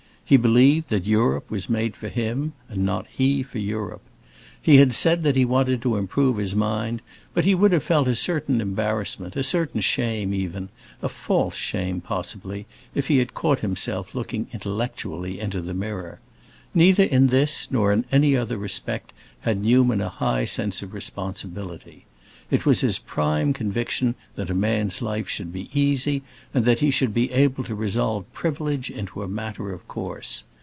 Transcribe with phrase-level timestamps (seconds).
[0.23, 3.99] He believed that Europe was made for him, and not he for Europe.
[4.61, 7.01] He had said that he wanted to improve his mind,
[7.33, 13.07] but he would have felt a certain embarrassment, a certain shame, even—a false shame, possibly—if
[13.09, 16.21] he had caught himself looking intellectually into the mirror.
[16.73, 19.11] Neither in this nor in any other respect
[19.41, 22.05] had Newman a high sense of responsibility;
[22.49, 26.21] it was his prime conviction that a man's life should be easy,
[26.53, 30.43] and that he should be able to resolve privilege into a matter of course.